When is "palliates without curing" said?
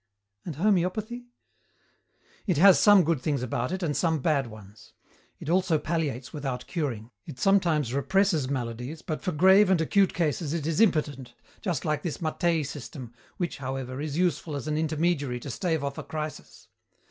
5.77-7.11